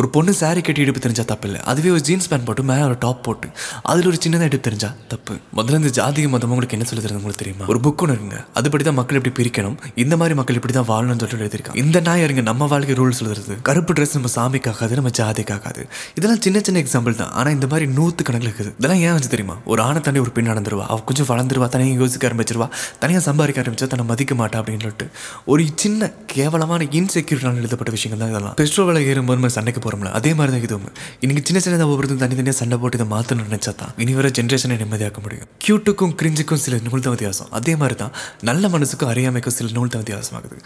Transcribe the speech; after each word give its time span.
ஒரு 0.00 0.08
பொண்ணு 0.14 0.32
சாரி 0.38 0.60
கட்டி 0.66 0.80
இடுப்பு 0.84 1.00
தெரிஞ்சா 1.02 1.24
தப்பு 1.30 1.46
இல்லை 1.48 1.58
அதுவே 1.70 1.90
ஒரு 1.96 2.00
ஜீன்ஸ் 2.06 2.26
பேண்ட் 2.30 2.44
போட்டு 2.46 2.62
மேலே 2.70 2.84
ஒரு 2.86 2.96
டாப் 3.02 3.20
போட்டு 3.26 3.48
அதில் 3.90 4.08
ஒரு 4.10 4.18
சின்னதாக 4.22 4.48
இடுப்பு 4.48 4.64
தெரிஞ்சா 4.68 4.88
தப்பு. 5.12 5.34
முதல்ல 5.58 5.78
இந்த 5.80 5.90
ஜாதிக 5.98 6.28
மதம் 6.32 6.52
உங்களுக்கு 6.54 6.76
என்ன 6.76 6.86
சொல்லி 6.88 7.02
தருது 7.04 7.18
உங்களுக்கு 7.20 7.42
தெரியுமா? 7.42 7.66
ஒரு 7.72 7.80
புக் 7.84 8.02
ஒன்று 8.04 8.14
இருக்குங்க. 8.14 8.38
அதுபடி 8.60 8.84
தான் 8.88 8.96
மக்கள் 9.00 9.18
எப்படி 9.18 9.32
பிரிக்கணும்? 9.38 9.76
இந்த 10.04 10.16
மாதிரி 10.20 10.36
மக்கள் 10.38 10.56
இப்படி 10.58 10.74
தான் 10.78 10.88
வாழணும்னு 10.88 11.20
சொல்லிட்டு 11.22 11.46
எழுதியிருக்காங்க. 11.46 11.78
இந்த 11.84 12.00
நாய் 12.08 12.24
இருங்க 12.26 12.42
நம்ம 12.50 12.68
வாழ்க்கை 12.72 12.96
ரூல்ஸ் 13.00 13.20
எழுதுறது 13.24 13.56
கருப்பு 13.68 13.94
ட்ரெஸ் 13.98 14.16
நம்ம 14.18 14.32
சாமிக்காகாது 14.36 14.98
நம்ம 15.00 15.12
ஜாதிக்காகாது. 15.20 15.84
இதெல்லாம் 16.18 16.42
சின்ன 16.46 16.64
சின்ன 16.68 16.82
எக்ஸாம்பிள் 16.84 17.16
தான். 17.20 17.30
ஆனால் 17.38 17.52
இந்த 17.52 17.68
மாதிரி 17.74 17.88
நூற்று 17.98 18.26
கணக்கில் 18.30 18.50
இருக்குது. 18.50 18.72
இதெல்லாம் 18.80 19.02
ஏன் 19.06 19.14
வந்து 19.18 19.30
தெரியுமா? 19.36 19.56
ஒரு 19.74 19.82
ஆணை 19.86 20.02
தாண்டி 20.08 20.24
ஒரு 20.26 20.34
பெண் 20.38 20.50
நடந்துருவா. 20.52 20.86
அவ 20.94 20.98
கொஞ்சம் 21.12 21.30
வளர்ந்துருவா 21.32 21.70
தனியாக 21.76 22.02
யோசிக்க 22.02 22.32
ஆரம்பிச்சிருவா. 22.32 22.68
தனியாக 23.04 23.24
சம்பாதிக்க 23.28 23.64
ஆரம்பிச்சா 23.64 23.90
தன்னை 23.94 24.08
மதிக்க 24.12 24.34
மாட்டா 24.42 24.58
அப்படின்னு 24.62 24.84
சொல்லிட்டு. 24.86 25.08
ஒரு 25.54 25.64
சின்ன 25.84 26.12
கேவலமான 26.36 26.86
இன்செக்யூரிட்டான 26.98 27.58
எழுதப்பட்ட 27.62 27.90
விஷயங்கள் 27.96 28.20
தான் 28.22 28.30
இதெல்லாம். 28.32 28.54
பெட்ரோல் 28.60 28.86
விலை 28.88 29.00
ஏறும்போது 29.10 29.38
நம்ம 29.38 29.50
சண்டைக்கு 29.56 29.80
போகிறோம்ல 29.84 30.10
அதே 30.18 30.30
மாதிரி 30.38 30.52
தான் 30.54 30.64
இதுவும் 30.66 30.88
இன்னைக்கு 31.24 31.42
சின்ன 31.48 31.58
சின்னதாக 31.64 31.90
ஒவ்வொருத்தரும் 31.92 32.22
தனித்தனியாக 32.22 32.56
சண்டை 32.60 32.76
போட்டு 32.82 32.98
இதை 32.98 33.06
மாற்றணும்னு 33.12 33.48
நினச்சா 33.50 33.72
தான் 33.82 33.92
இனி 34.04 34.12
வர 34.18 34.28
ஜென்ரேஷனை 34.38 34.76
நிம்மதியாக்க 34.82 35.20
முடியும். 35.26 35.48
கியூட்டுக்கும் 35.64 36.14
கிரிஞ்சுக்கும் 36.20 36.62
சில 36.64 36.78
நூல்த 36.86 37.12
வித்தியாசம். 37.14 37.50
அதே 37.58 37.74
மாதிரி 37.82 37.96
தான் 38.02 38.12
நல்ல 38.48 38.68
மனசுக்கும் 38.74 39.10
அறியாமைக்கும் 39.12 39.56
சில 39.58 39.68
நூல்த 39.76 39.92
தான் 39.94 40.02
வித்தியாசமாகுது. 40.04 40.58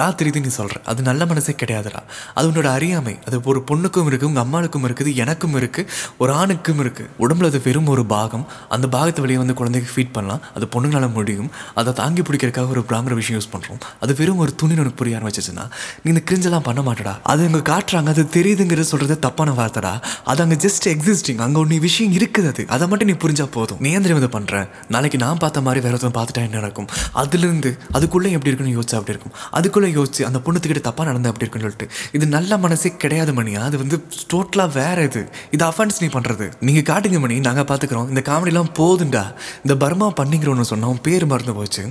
ராத்திரி 0.00 0.42
நீ 0.46 0.52
சொல்கிற 0.58 0.82
அது 0.92 1.06
நல்ல 1.08 1.22
மனசே 1.32 1.54
கிடையாதுடா. 1.62 2.02
அது 2.36 2.48
உன்னோட 2.50 2.70
அறியாமை. 2.78 3.14
அது 3.28 3.40
ஒரு 3.52 3.62
பொண்ணுக்கும் 3.70 4.10
இருக்குது 4.10 4.30
உங்கள் 4.32 4.44
அம்மாளுக்கும் 4.46 4.86
இருக்குது 4.90 5.12
எனக்கும் 5.24 5.56
இருக்குது 5.60 5.88
ஒரு 6.24 6.32
ஆணுக்கும் 6.42 6.82
இருக்குது 6.84 7.08
உடம்புல 7.24 7.50
அது 7.52 7.62
வெறும் 7.68 7.90
ஒரு 7.94 8.04
பாகம். 8.14 8.46
அந்த 8.76 8.88
பாகத்தை 8.96 9.22
வெளியே 9.26 9.40
வந்து 9.44 9.58
குழந்தைக்கு 9.62 9.90
ஃபீட் 9.94 10.14
பண்ணலாம். 10.18 10.44
அது 10.56 10.68
பொண்ணுங்களால 10.76 11.12
முடியும். 11.18 11.50
அதை 11.82 11.92
தாங்கி 12.02 12.24
பிடிக்கிறதுக்காக 12.28 12.76
ஒரு 12.76 12.84
பிராங்கிற 12.92 13.16
விஷயம் 13.22 13.38
யூஸ் 13.40 13.52
பண்ணுறோம் 13.56 13.82
அது 14.04 14.12
வெறும் 14.22 14.42
ஒரு 14.46 14.54
துணி 14.62 14.76
உனக்கு 14.84 15.00
புரிய 15.14 15.30
வச்சுச்சுன்னா 15.30 15.64
நீ 16.02 16.08
இந்த 16.12 16.22
கிரிஞ்செல்லாம் 16.28 16.64
பண்ண 16.68 16.80
மாட்டடா. 16.88 17.12
அது 17.32 17.42
அங்கே 17.48 17.60
காட்டுறாங்க 17.70 18.08
அது 18.14 18.22
தெரியுதுங்கிறது 18.36 18.88
சொல்கிறது 18.92 19.16
தப்பான 19.26 19.50
வார்த்தைடா. 19.60 19.92
அது 20.30 20.42
அங்கே 20.44 20.56
ஜஸ்ட் 20.64 20.86
எக்ஸிஸ்டிங் 20.94 21.40
அங்கே 21.46 21.58
ஒன்று 21.62 21.78
விஷயம் 21.86 22.12
இருக்குது 22.18 22.48
அது. 22.52 22.62
அதை 22.74 22.84
மட்டும் 22.90 23.08
நீ 23.10 23.16
புரிஞ்சால் 23.24 23.52
போதும். 23.56 23.78
நீ 23.84 23.90
ஏன் 23.96 24.04
தெரியும் 24.06 24.22
இதை 24.22 24.30
பண்ணுறேன் 24.36 24.66
நாளைக்கு 24.94 25.18
நான் 25.24 25.40
பார்த்த 25.44 25.64
மாதிரி 25.66 25.82
வேறு 25.84 25.94
ஒருத்தன் 25.96 26.16
பார்த்துட்டா 26.18 26.44
என்ன 26.46 26.58
நடக்கும்? 26.60 26.88
அதுலேருந்து 27.22 27.72
அதுக்குள்ளே 27.96 28.32
எப்படி 28.36 28.50
இருக்குன்னு 28.50 28.76
யோசிச்சா 28.78 28.98
அப்படி 29.00 29.14
இருக்கும். 29.16 29.34
அதுக்குள்ளே 29.58 29.90
யோசிச்சு 29.98 30.22
அந்த 30.28 30.40
பொண்ணுத்துக்கிட்ட 30.46 30.82
தப்பாக 30.88 31.06
நடந்தா 31.10 31.30
அப்படி 31.32 31.44
இருக்குன்னு 31.46 31.68
சொல்லிட்டு 31.68 31.88
இது 32.18 32.26
நல்ல 32.36 32.58
மனசே 32.64 32.92
கிடையாது 33.04 33.34
மணியா? 33.40 33.62
அது 33.68 33.78
வந்து 33.84 33.96
டோட்டலாக 34.32 34.70
வேற 34.80 34.98
இது. 35.10 35.22
இது 35.56 35.64
அஃபன்ஸ் 35.70 36.00
நீ 36.04 36.10
பண்ணுறது 36.16 36.48
நீங்கள் 36.68 36.86
காட்டுங்க 36.90 37.20
மணி 37.24 37.38
நாங்கள் 37.48 37.68
பார்த்துக்குறோம். 37.70 38.08
இந்த 38.14 38.22
காமெடிலாம் 38.30 38.72
போதுண்டா. 38.80 39.24
இந்த 39.64 39.76
பர்மா 39.84 40.08
பண்ணிங்கிறோன்னு 40.20 40.68
சொன்னா 40.72 40.92
பேர் 41.08 41.26
மறந்து 41.32 41.54
போச்சு. 41.60 41.82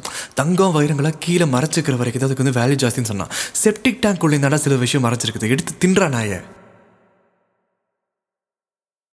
தங்கம் 0.41 0.75
வைரங்களாக 0.75 1.15
கீழே 1.25 1.45
மறைச்சிக்கிற 1.55 1.95
வரைக்கும் 2.01 2.27
அதுக்கு 2.27 2.43
வந்து 2.43 2.57
வேல்யூ 2.59 2.77
ஜாஸ்தின்னு 2.83 3.09
சொன்னான். 3.13 3.33
செப்டிக் 3.63 4.03
டேங்க் 4.05 4.27
நட 4.45 4.57
சில 4.65 4.75
விஷயம் 4.85 5.05
மறைச்சிருக்குது 5.05 5.53
எடுத்து 5.55 5.73
தின்றா 5.81 6.09
நாயை. 6.17 6.41